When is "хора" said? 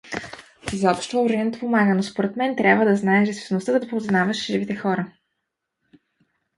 4.75-5.11